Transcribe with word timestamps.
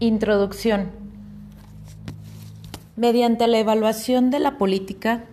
Introducción. 0.00 0.92
Mediante 2.94 3.48
la 3.48 3.58
evaluación 3.58 4.30
de 4.30 4.38
la 4.38 4.56
política, 4.56 5.24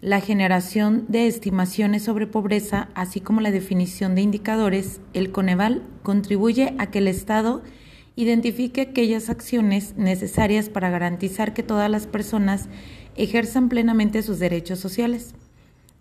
la 0.00 0.22
generación 0.22 1.04
de 1.08 1.26
estimaciones 1.26 2.04
sobre 2.04 2.26
pobreza, 2.26 2.88
así 2.94 3.20
como 3.20 3.42
la 3.42 3.50
definición 3.50 4.14
de 4.14 4.22
indicadores, 4.22 5.02
el 5.12 5.32
Coneval 5.32 5.82
contribuye 6.02 6.74
a 6.78 6.86
que 6.90 7.00
el 7.00 7.08
Estado 7.08 7.62
identifique 8.14 8.80
aquellas 8.80 9.28
acciones 9.28 9.98
necesarias 9.98 10.70
para 10.70 10.88
garantizar 10.88 11.52
que 11.52 11.62
todas 11.62 11.90
las 11.90 12.06
personas 12.06 12.70
ejerzan 13.16 13.68
plenamente 13.68 14.22
sus 14.22 14.38
derechos 14.38 14.78
sociales. 14.78 15.34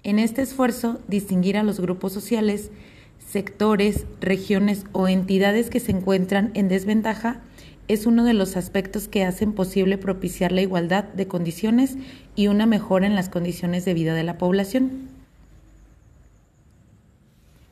En 0.04 0.20
este 0.20 0.42
esfuerzo, 0.42 1.02
distinguir 1.10 1.58
a 1.58 1.64
los 1.64 1.82
grupos 1.82 2.14
sociales, 2.14 2.72
sectores, 3.20 4.06
regiones 4.22 4.86
o 4.94 5.10
entidades 5.10 5.70
que 5.70 5.82
se 5.82 5.92
encuentran 5.92 6.52
en 6.54 6.70
desventaja 6.70 7.42
es 7.88 8.06
uno 8.06 8.24
de 8.24 8.34
los 8.34 8.58
aspectos 8.58 9.08
que 9.08 9.24
hacen 9.24 9.54
posible 9.54 9.98
propiciar 9.98 10.52
la 10.52 10.62
igualdad 10.62 11.04
de 11.04 11.28
condiciones 11.28 11.98
y 12.36 12.48
una 12.48 12.66
mejora 12.66 13.06
en 13.06 13.16
las 13.16 13.30
condiciones 13.30 13.86
de 13.86 13.94
vida 13.94 14.14
de 14.14 14.24
la 14.24 14.38
población. 14.38 15.10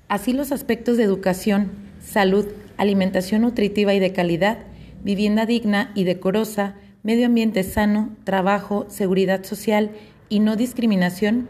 Así 0.08 0.34
los 0.34 0.52
aspectos 0.52 0.98
de 0.98 1.04
educación, 1.04 1.72
salud, 2.00 2.46
alimentación 2.78 3.42
nutritiva 3.42 3.94
y 3.94 4.00
de 4.00 4.14
calidad, 4.14 4.60
vivienda 5.04 5.46
digna 5.46 5.92
y 5.96 6.04
decorosa, 6.04 6.76
medio 7.02 7.26
ambiente 7.26 7.64
sano, 7.64 8.12
trabajo, 8.24 8.86
seguridad 8.90 9.44
social 9.44 9.92
y 10.30 10.40
no 10.40 10.56
discriminación 10.56 11.48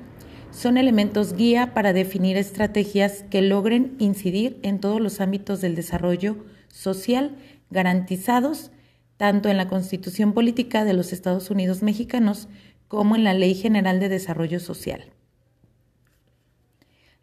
son 0.52 0.78
elementos 0.78 1.34
guía 1.34 1.74
para 1.74 1.94
definir 1.94 2.38
estrategias 2.38 3.24
que 3.30 3.42
logren 3.42 3.96
incidir 3.98 4.60
en 4.62 4.80
todos 4.80 5.02
los 5.02 5.20
ámbitos 5.20 5.62
del 5.62 5.76
desarrollo 5.76 6.38
social 6.70 7.36
garantizados 7.74 8.72
tanto 9.18 9.50
en 9.50 9.58
la 9.58 9.68
Constitución 9.68 10.34
Política 10.34 10.86
de 10.86 10.94
los 10.94 11.12
Estados 11.12 11.50
Unidos 11.50 11.82
Mexicanos 11.82 12.48
como 12.88 13.16
en 13.16 13.24
la 13.24 13.34
Ley 13.34 13.56
General 13.56 14.00
de 14.00 14.10
Desarrollo 14.10 14.60
Social. 14.60 15.06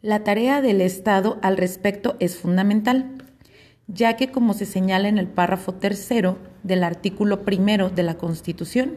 La 0.03 0.25
tarea 0.25 0.62
del 0.62 0.81
Estado 0.81 1.39
al 1.43 1.56
respecto 1.56 2.17
es 2.21 2.37
fundamental, 2.37 3.19
ya 3.87 4.17
que 4.17 4.31
como 4.31 4.55
se 4.55 4.67
señala 4.67 5.09
en 5.09 5.19
el 5.19 5.27
párrafo 5.27 5.75
tercero 5.75 6.39
del 6.62 6.84
artículo 6.84 7.45
primero 7.45 7.91
de 7.91 8.03
la 8.03 8.15
Constitución, 8.15 8.97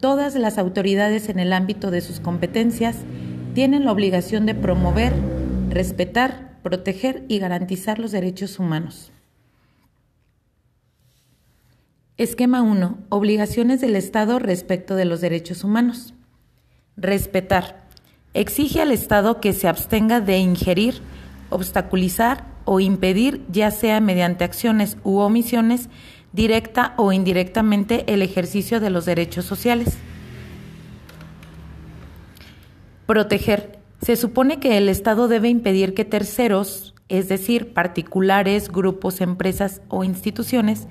todas 0.00 0.34
las 0.34 0.58
autoridades 0.58 1.28
en 1.28 1.38
el 1.38 1.52
ámbito 1.52 1.90
de 1.90 2.00
sus 2.00 2.18
competencias 2.18 2.96
tienen 3.54 3.84
la 3.84 3.92
obligación 3.92 4.46
de 4.46 4.54
promover, 4.54 5.12
respetar, 5.68 6.58
proteger 6.62 7.24
y 7.28 7.38
garantizar 7.38 7.98
los 7.98 8.12
derechos 8.12 8.58
humanos. 8.58 9.12
Esquema 12.18 12.60
1. 12.60 12.98
Obligaciones 13.08 13.80
del 13.80 13.96
Estado 13.96 14.38
respecto 14.38 14.96
de 14.96 15.06
los 15.06 15.22
derechos 15.22 15.64
humanos. 15.64 16.12
Respetar. 16.94 17.86
Exige 18.34 18.82
al 18.82 18.92
Estado 18.92 19.40
que 19.40 19.54
se 19.54 19.66
abstenga 19.66 20.20
de 20.20 20.36
ingerir, 20.36 21.00
obstaculizar 21.48 22.44
o 22.66 22.80
impedir, 22.80 23.46
ya 23.50 23.70
sea 23.70 24.00
mediante 24.00 24.44
acciones 24.44 24.98
u 25.04 25.20
omisiones, 25.20 25.88
directa 26.34 26.92
o 26.98 27.12
indirectamente, 27.12 28.04
el 28.12 28.20
ejercicio 28.20 28.78
de 28.78 28.90
los 28.90 29.06
derechos 29.06 29.46
sociales. 29.46 29.96
Proteger. 33.06 33.78
Se 34.02 34.16
supone 34.16 34.60
que 34.60 34.76
el 34.76 34.90
Estado 34.90 35.28
debe 35.28 35.48
impedir 35.48 35.94
que 35.94 36.04
terceros, 36.04 36.94
es 37.12 37.28
decir, 37.28 37.74
particulares, 37.74 38.70
grupos, 38.70 39.20
empresas 39.20 39.82
o 39.88 40.02
instituciones, 40.02 40.88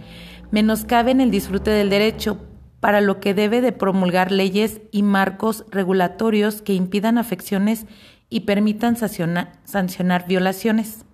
menoscaben 0.52 1.20
el 1.20 1.32
disfrute 1.32 1.72
del 1.72 1.90
derecho, 1.90 2.38
para 2.80 3.00
lo 3.00 3.20
que 3.20 3.34
debe 3.34 3.62
de 3.62 3.72
promulgar 3.72 4.32
leyes 4.32 4.82
y 4.92 5.04
marcos 5.04 5.66
regulatorios 5.70 6.62
que 6.62 6.74
impidan 6.74 7.18
afecciones 7.18 7.86
y 8.30 8.42
permitan 8.42 8.98
sancionar, 8.98 10.28
violaciones. 10.28 11.06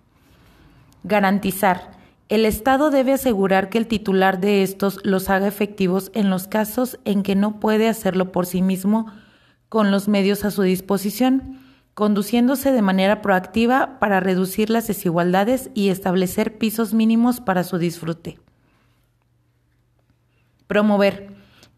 Garantizar. 1.03 1.91
El 2.29 2.45
Estado 2.45 2.89
debe 2.89 3.13
asegurar 3.13 3.69
que 3.69 3.77
el 3.77 3.87
titular 3.87 4.39
de 4.39 4.63
estos 4.63 4.99
los 5.03 5.29
haga 5.29 5.47
efectivos 5.47 6.11
en 6.13 6.29
los 6.29 6.47
casos 6.47 6.99
en 7.05 7.23
que 7.23 7.35
no 7.35 7.59
puede 7.59 7.87
hacerlo 7.87 8.31
por 8.31 8.45
sí 8.45 8.61
mismo 8.61 9.07
con 9.69 9.91
los 9.91 10.07
medios 10.07 10.45
a 10.45 10.51
su 10.51 10.63
disposición, 10.63 11.56
conduciéndose 11.97 12.71
de 12.71 12.83
manera 12.83 13.23
proactiva 13.23 13.97
para 13.97 14.19
reducir 14.19 14.69
las 14.69 14.85
desigualdades 14.85 15.71
y 15.73 15.89
establecer 15.89 16.59
pisos 16.59 16.93
mínimos 16.93 17.41
para 17.41 17.63
su 17.63 17.79
disfrute. 17.79 18.37
Promover. 20.67 21.29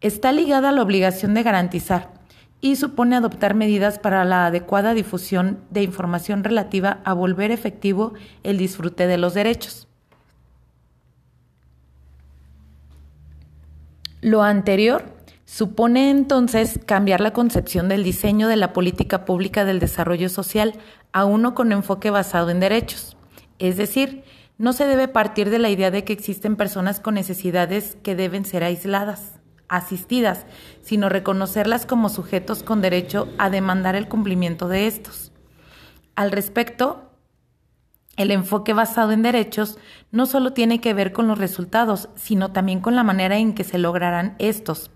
Está 0.02 0.30
ligada 0.32 0.68
a 0.68 0.72
la 0.72 0.82
obligación 0.82 1.32
de 1.32 1.42
garantizar 1.42 2.12
y 2.60 2.76
supone 2.76 3.16
adoptar 3.16 3.54
medidas 3.54 3.98
para 3.98 4.22
la 4.26 4.44
adecuada 4.44 4.92
difusión 4.92 5.60
de 5.70 5.84
información 5.84 6.44
relativa 6.44 7.00
a 7.04 7.14
volver 7.14 7.50
efectivo 7.50 8.12
el 8.42 8.58
disfrute 8.58 9.06
de 9.06 9.16
los 9.16 9.32
derechos. 9.32 9.88
Lo 14.20 14.42
anterior 14.42 15.16
Supone 15.52 16.10
entonces 16.10 16.78
cambiar 16.86 17.20
la 17.20 17.32
concepción 17.32 17.88
del 17.88 18.04
diseño 18.04 18.46
de 18.46 18.54
la 18.54 18.72
política 18.72 19.24
pública 19.24 19.64
del 19.64 19.80
desarrollo 19.80 20.28
social 20.28 20.74
a 21.10 21.24
uno 21.24 21.56
con 21.56 21.72
enfoque 21.72 22.08
basado 22.10 22.50
en 22.50 22.60
derechos. 22.60 23.16
Es 23.58 23.76
decir, 23.76 24.22
no 24.58 24.72
se 24.72 24.86
debe 24.86 25.08
partir 25.08 25.50
de 25.50 25.58
la 25.58 25.68
idea 25.68 25.90
de 25.90 26.04
que 26.04 26.12
existen 26.12 26.54
personas 26.54 27.00
con 27.00 27.14
necesidades 27.14 27.96
que 28.04 28.14
deben 28.14 28.44
ser 28.44 28.62
aisladas, 28.62 29.40
asistidas, 29.66 30.46
sino 30.82 31.08
reconocerlas 31.08 31.84
como 31.84 32.10
sujetos 32.10 32.62
con 32.62 32.80
derecho 32.80 33.26
a 33.36 33.50
demandar 33.50 33.96
el 33.96 34.06
cumplimiento 34.06 34.68
de 34.68 34.86
estos. 34.86 35.32
Al 36.14 36.30
respecto, 36.30 37.10
el 38.16 38.30
enfoque 38.30 38.72
basado 38.72 39.10
en 39.10 39.22
derechos 39.22 39.78
no 40.12 40.26
solo 40.26 40.52
tiene 40.52 40.80
que 40.80 40.94
ver 40.94 41.12
con 41.12 41.26
los 41.26 41.38
resultados, 41.38 42.08
sino 42.14 42.52
también 42.52 42.78
con 42.78 42.94
la 42.94 43.02
manera 43.02 43.36
en 43.36 43.52
que 43.52 43.64
se 43.64 43.78
lograrán 43.78 44.36
estos 44.38 44.92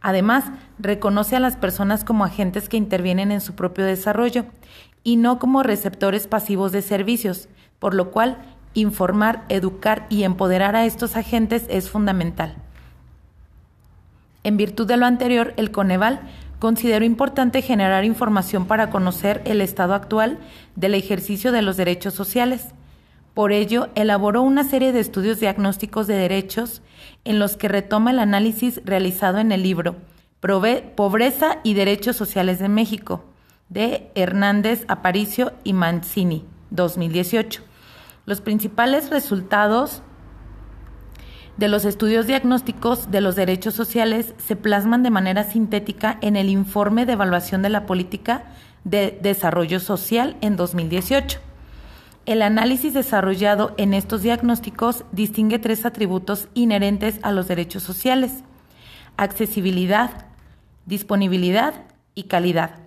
Además, 0.00 0.44
reconoce 0.78 1.36
a 1.36 1.40
las 1.40 1.56
personas 1.56 2.04
como 2.04 2.24
agentes 2.24 2.68
que 2.68 2.76
intervienen 2.76 3.32
en 3.32 3.40
su 3.40 3.54
propio 3.54 3.84
desarrollo 3.84 4.44
y 5.02 5.16
no 5.16 5.38
como 5.38 5.62
receptores 5.62 6.26
pasivos 6.26 6.72
de 6.72 6.82
servicios, 6.82 7.48
por 7.78 7.94
lo 7.94 8.10
cual 8.10 8.38
informar, 8.74 9.44
educar 9.48 10.06
y 10.10 10.24
empoderar 10.24 10.76
a 10.76 10.84
estos 10.84 11.16
agentes 11.16 11.64
es 11.68 11.90
fundamental. 11.90 12.56
En 14.44 14.56
virtud 14.56 14.86
de 14.86 14.96
lo 14.96 15.06
anterior, 15.06 15.54
el 15.56 15.70
Coneval 15.70 16.20
consideró 16.58 17.04
importante 17.04 17.62
generar 17.62 18.04
información 18.04 18.66
para 18.66 18.90
conocer 18.90 19.42
el 19.44 19.60
estado 19.60 19.94
actual 19.94 20.38
del 20.74 20.94
ejercicio 20.94 21.52
de 21.52 21.62
los 21.62 21.76
derechos 21.76 22.14
sociales 22.14 22.68
por 23.36 23.52
ello, 23.52 23.90
elaboró 23.94 24.40
una 24.40 24.64
serie 24.64 24.92
de 24.92 25.00
estudios 25.00 25.40
diagnósticos 25.40 26.06
de 26.06 26.14
derechos 26.14 26.80
en 27.26 27.38
los 27.38 27.58
que 27.58 27.68
retoma 27.68 28.10
el 28.10 28.18
análisis 28.18 28.80
realizado 28.86 29.36
en 29.36 29.52
el 29.52 29.62
libro 29.62 29.96
Pobreza 30.40 31.58
y 31.62 31.74
Derechos 31.74 32.16
Sociales 32.16 32.58
de 32.60 32.70
México, 32.70 33.26
de 33.68 34.10
Hernández 34.14 34.86
Aparicio 34.88 35.52
y 35.64 35.74
Mancini, 35.74 36.46
2018. 36.70 37.62
Los 38.24 38.40
principales 38.40 39.10
resultados 39.10 40.02
de 41.58 41.68
los 41.68 41.84
estudios 41.84 42.26
diagnósticos 42.26 43.10
de 43.10 43.20
los 43.20 43.36
derechos 43.36 43.74
sociales 43.74 44.34
se 44.38 44.56
plasman 44.56 45.02
de 45.02 45.10
manera 45.10 45.44
sintética 45.44 46.16
en 46.22 46.36
el 46.36 46.48
informe 46.48 47.04
de 47.04 47.12
evaluación 47.12 47.60
de 47.60 47.68
la 47.68 47.84
política 47.84 48.44
de 48.84 49.18
desarrollo 49.20 49.78
social 49.78 50.38
en 50.40 50.56
2018. 50.56 51.40
El 52.26 52.42
análisis 52.42 52.92
desarrollado 52.92 53.72
en 53.76 53.94
estos 53.94 54.22
diagnósticos 54.22 55.04
distingue 55.12 55.60
tres 55.60 55.86
atributos 55.86 56.48
inherentes 56.54 57.20
a 57.22 57.30
los 57.30 57.46
derechos 57.46 57.84
sociales. 57.84 58.42
Accesibilidad, 59.16 60.26
disponibilidad 60.86 61.72
y 62.16 62.24
calidad. 62.24 62.80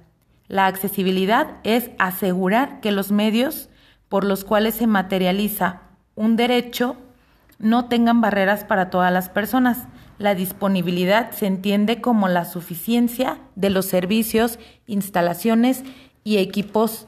La 0.49 0.65
accesibilidad 0.65 1.55
es 1.63 1.89
asegurar 1.99 2.81
que 2.81 2.91
los 2.91 3.13
medios 3.13 3.69
por 4.09 4.25
los 4.25 4.43
cuales 4.43 4.75
se 4.75 4.87
materializa 4.87 5.83
un 6.15 6.35
derecho 6.35 6.97
no 7.59 7.85
tengan 7.85 8.19
barreras 8.19 8.65
para 8.65 8.89
todas 8.89 9.13
las 9.13 9.29
personas. 9.29 9.87
La 10.17 10.35
disponibilidad 10.35 11.31
se 11.31 11.45
entiende 11.45 12.01
como 12.01 12.27
la 12.27 12.43
suficiencia 12.43 13.37
de 13.55 13.69
los 13.69 13.85
servicios, 13.85 14.59
instalaciones 14.85 15.85
y 16.25 16.39
equipos 16.39 17.07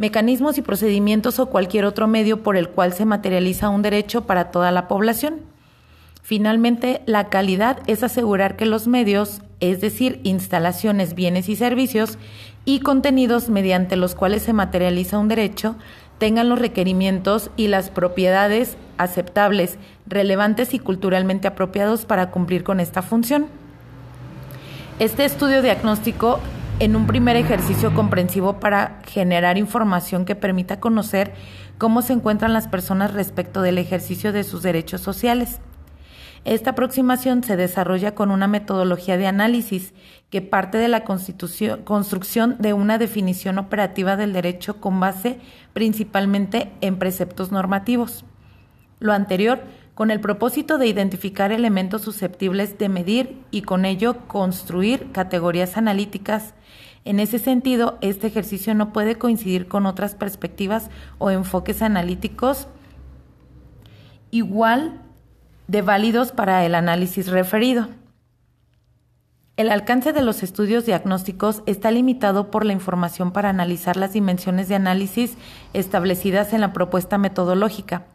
mecanismos 0.00 0.56
y 0.56 0.62
procedimientos 0.62 1.38
o 1.38 1.50
cualquier 1.50 1.84
otro 1.84 2.08
medio 2.08 2.42
por 2.42 2.56
el 2.56 2.70
cual 2.70 2.94
se 2.94 3.04
materializa 3.04 3.68
un 3.68 3.82
derecho 3.82 4.22
para 4.22 4.50
toda 4.50 4.72
la 4.72 4.88
población. 4.88 5.40
Finalmente, 6.22 7.02
la 7.04 7.28
calidad 7.28 7.80
es 7.86 8.02
asegurar 8.02 8.56
que 8.56 8.64
los 8.64 8.88
medios, 8.88 9.42
es 9.60 9.82
decir, 9.82 10.18
instalaciones, 10.22 11.14
bienes 11.14 11.50
y 11.50 11.56
servicios 11.56 12.16
y 12.64 12.80
contenidos 12.80 13.50
mediante 13.50 13.96
los 13.96 14.14
cuales 14.14 14.42
se 14.42 14.54
materializa 14.54 15.18
un 15.18 15.28
derecho, 15.28 15.76
tengan 16.16 16.48
los 16.48 16.58
requerimientos 16.58 17.50
y 17.58 17.68
las 17.68 17.90
propiedades 17.90 18.78
aceptables, 18.96 19.76
relevantes 20.06 20.72
y 20.72 20.78
culturalmente 20.78 21.46
apropiados 21.46 22.06
para 22.06 22.30
cumplir 22.30 22.64
con 22.64 22.80
esta 22.80 23.02
función. 23.02 23.48
Este 24.98 25.26
estudio 25.26 25.60
diagnóstico 25.60 26.40
en 26.80 26.96
un 26.96 27.06
primer 27.06 27.36
ejercicio 27.36 27.94
comprensivo 27.94 28.58
para 28.58 29.00
generar 29.06 29.58
información 29.58 30.24
que 30.24 30.34
permita 30.34 30.80
conocer 30.80 31.34
cómo 31.76 32.00
se 32.00 32.14
encuentran 32.14 32.54
las 32.54 32.68
personas 32.68 33.12
respecto 33.12 33.60
del 33.60 33.76
ejercicio 33.76 34.32
de 34.32 34.44
sus 34.44 34.62
derechos 34.62 35.02
sociales. 35.02 35.60
Esta 36.46 36.70
aproximación 36.70 37.44
se 37.44 37.58
desarrolla 37.58 38.14
con 38.14 38.30
una 38.30 38.48
metodología 38.48 39.18
de 39.18 39.26
análisis 39.26 39.92
que 40.30 40.40
parte 40.40 40.78
de 40.78 40.88
la 40.88 41.04
construcción 41.04 42.56
de 42.58 42.72
una 42.72 42.96
definición 42.96 43.58
operativa 43.58 44.16
del 44.16 44.32
derecho 44.32 44.80
con 44.80 45.00
base 45.00 45.38
principalmente 45.74 46.72
en 46.80 46.98
preceptos 46.98 47.52
normativos. 47.52 48.24
Lo 49.00 49.12
anterior 49.12 49.60
con 50.00 50.10
el 50.10 50.18
propósito 50.18 50.78
de 50.78 50.86
identificar 50.86 51.52
elementos 51.52 52.00
susceptibles 52.00 52.78
de 52.78 52.88
medir 52.88 53.38
y 53.50 53.60
con 53.60 53.84
ello 53.84 54.26
construir 54.28 55.12
categorías 55.12 55.76
analíticas. 55.76 56.54
En 57.04 57.20
ese 57.20 57.38
sentido, 57.38 57.98
este 58.00 58.28
ejercicio 58.28 58.74
no 58.74 58.94
puede 58.94 59.16
coincidir 59.16 59.68
con 59.68 59.84
otras 59.84 60.14
perspectivas 60.14 60.88
o 61.18 61.30
enfoques 61.30 61.82
analíticos 61.82 62.66
igual 64.30 65.02
de 65.68 65.82
válidos 65.82 66.32
para 66.32 66.64
el 66.64 66.76
análisis 66.76 67.28
referido. 67.28 67.90
El 69.58 69.68
alcance 69.70 70.14
de 70.14 70.22
los 70.22 70.42
estudios 70.42 70.86
diagnósticos 70.86 71.62
está 71.66 71.90
limitado 71.90 72.50
por 72.50 72.64
la 72.64 72.72
información 72.72 73.32
para 73.32 73.50
analizar 73.50 73.98
las 73.98 74.14
dimensiones 74.14 74.66
de 74.66 74.76
análisis 74.76 75.34
establecidas 75.74 76.54
en 76.54 76.62
la 76.62 76.72
propuesta 76.72 77.18
metodológica. 77.18 78.06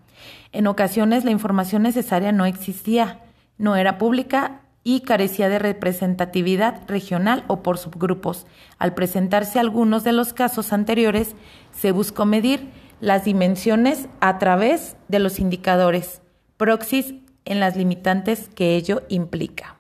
En 0.51 0.67
ocasiones 0.67 1.25
la 1.25 1.31
información 1.31 1.83
necesaria 1.83 2.31
no 2.31 2.45
existía, 2.45 3.21
no 3.57 3.75
era 3.75 3.97
pública 3.97 4.61
y 4.83 5.01
carecía 5.01 5.49
de 5.49 5.59
representatividad 5.59 6.81
regional 6.87 7.43
o 7.47 7.63
por 7.63 7.77
subgrupos. 7.77 8.45
Al 8.77 8.93
presentarse 8.93 9.59
algunos 9.59 10.03
de 10.03 10.11
los 10.11 10.33
casos 10.33 10.71
anteriores, 10.73 11.35
se 11.71 11.91
buscó 11.91 12.25
medir 12.25 12.69
las 13.01 13.25
dimensiones 13.25 14.07
a 14.19 14.37
través 14.37 14.95
de 15.07 15.19
los 15.19 15.39
indicadores, 15.39 16.21
proxies 16.57 17.15
en 17.45 17.59
las 17.59 17.75
limitantes 17.75 18.49
que 18.49 18.75
ello 18.75 19.03
implica. 19.09 19.74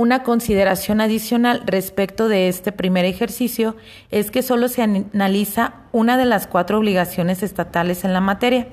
Una 0.00 0.22
consideración 0.22 1.02
adicional 1.02 1.62
respecto 1.66 2.28
de 2.28 2.48
este 2.48 2.72
primer 2.72 3.04
ejercicio 3.04 3.76
es 4.10 4.30
que 4.30 4.40
solo 4.42 4.68
se 4.68 4.80
analiza 4.80 5.74
una 5.92 6.16
de 6.16 6.24
las 6.24 6.46
cuatro 6.46 6.78
obligaciones 6.78 7.42
estatales 7.42 8.02
en 8.04 8.14
la 8.14 8.22
materia, 8.22 8.68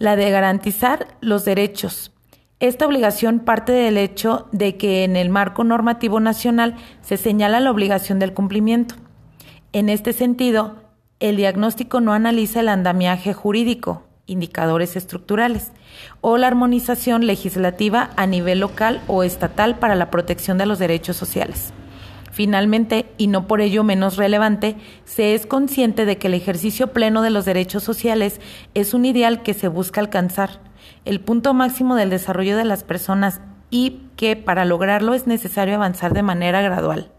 la 0.00 0.16
de 0.16 0.28
garantizar 0.32 1.06
los 1.20 1.44
derechos. 1.44 2.10
Esta 2.58 2.84
obligación 2.84 3.38
parte 3.38 3.70
del 3.70 3.96
hecho 3.96 4.48
de 4.50 4.76
que 4.76 5.04
en 5.04 5.14
el 5.14 5.30
marco 5.30 5.62
normativo 5.62 6.18
nacional 6.18 6.74
se 7.00 7.16
señala 7.16 7.60
la 7.60 7.70
obligación 7.70 8.18
del 8.18 8.34
cumplimiento. 8.34 8.96
En 9.72 9.88
este 9.88 10.12
sentido, 10.12 10.82
el 11.20 11.36
diagnóstico 11.36 12.00
no 12.00 12.12
analiza 12.12 12.58
el 12.58 12.70
andamiaje 12.70 13.34
jurídico, 13.34 14.02
indicadores 14.26 14.96
estructurales, 14.96 15.72
o 16.20 16.38
la 16.38 16.46
armonización 16.46 17.26
legislativa 17.26 18.10
a 18.16 18.26
nivel 18.26 18.60
local 18.60 19.02
o 19.06 19.22
estatal 19.22 19.78
para 19.78 19.94
la 19.94 20.10
protección 20.10 20.58
de 20.58 20.66
los 20.66 20.78
derechos 20.78 21.16
sociales. 21.16 21.72
Finalmente, 22.34 23.06
y 23.16 23.28
no 23.28 23.46
por 23.46 23.60
ello 23.60 23.84
menos 23.84 24.16
relevante, 24.16 24.76
se 25.04 25.34
es 25.34 25.46
consciente 25.46 26.04
de 26.04 26.18
que 26.18 26.26
el 26.26 26.34
ejercicio 26.34 26.88
pleno 26.88 27.22
de 27.22 27.30
los 27.30 27.44
derechos 27.44 27.84
sociales 27.84 28.40
es 28.74 28.92
un 28.92 29.04
ideal 29.04 29.42
que 29.42 29.54
se 29.54 29.68
busca 29.68 30.00
alcanzar, 30.00 30.58
el 31.04 31.20
punto 31.20 31.54
máximo 31.54 31.94
del 31.94 32.10
desarrollo 32.10 32.56
de 32.56 32.64
las 32.64 32.82
personas 32.82 33.40
y 33.70 34.02
que 34.16 34.34
para 34.34 34.64
lograrlo 34.64 35.14
es 35.14 35.28
necesario 35.28 35.76
avanzar 35.76 36.12
de 36.12 36.22
manera 36.22 36.60
gradual. 36.60 37.13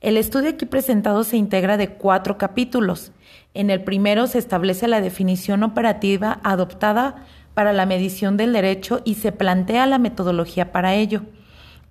El 0.00 0.16
estudio 0.16 0.50
aquí 0.50 0.64
presentado 0.64 1.24
se 1.24 1.36
integra 1.36 1.76
de 1.76 1.90
cuatro 1.90 2.38
capítulos. 2.38 3.12
En 3.52 3.68
el 3.68 3.82
primero 3.82 4.26
se 4.26 4.38
establece 4.38 4.88
la 4.88 5.02
definición 5.02 5.62
operativa 5.62 6.40
adoptada 6.42 7.26
para 7.52 7.74
la 7.74 7.84
medición 7.84 8.38
del 8.38 8.54
derecho 8.54 9.02
y 9.04 9.16
se 9.16 9.30
plantea 9.30 9.86
la 9.86 9.98
metodología 9.98 10.72
para 10.72 10.94
ello. 10.94 11.22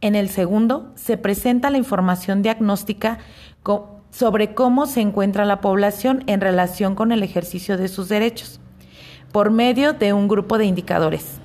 En 0.02 0.16
el 0.16 0.30
segundo 0.30 0.92
se 0.96 1.18
presenta 1.18 1.70
la 1.70 1.78
información 1.78 2.42
diagnóstica 2.42 3.20
sobre 4.10 4.56
cómo 4.56 4.88
se 4.88 5.02
encuentra 5.02 5.46
la 5.46 5.62
población 5.62 6.24
en 6.26 6.42
relación 6.42 6.96
con 6.96 7.12
el 7.12 7.22
ejercicio 7.22 7.78
de 7.78 7.90
sus 7.90 8.10
derechos, 8.10 8.60
por 9.32 9.52
medio 9.52 9.94
de 9.94 10.14
un 10.14 10.28
grupo 10.28 10.58
de 10.58 10.66
indicadores. 10.66 11.39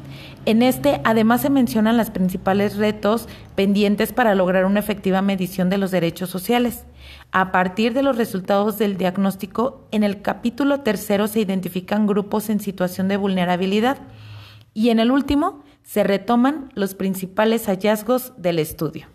En 0.46 0.62
este, 0.62 1.00
además, 1.04 1.40
se 1.40 1.48
mencionan 1.48 1.96
los 1.96 2.10
principales 2.10 2.76
retos 2.76 3.28
pendientes 3.54 4.12
para 4.12 4.34
lograr 4.34 4.66
una 4.66 4.80
efectiva 4.80 5.22
medición 5.22 5.70
de 5.70 5.78
los 5.78 5.90
derechos 5.90 6.28
sociales. 6.28 6.84
A 7.32 7.50
partir 7.50 7.94
de 7.94 8.02
los 8.02 8.18
resultados 8.18 8.76
del 8.76 8.98
diagnóstico, 8.98 9.86
en 9.90 10.04
el 10.04 10.20
capítulo 10.20 10.80
tercero 10.80 11.28
se 11.28 11.40
identifican 11.40 12.06
grupos 12.06 12.50
en 12.50 12.60
situación 12.60 13.08
de 13.08 13.16
vulnerabilidad 13.16 13.98
y 14.74 14.90
en 14.90 15.00
el 15.00 15.10
último 15.10 15.62
se 15.82 16.04
retoman 16.04 16.70
los 16.74 16.94
principales 16.94 17.66
hallazgos 17.66 18.34
del 18.36 18.58
estudio. 18.58 19.13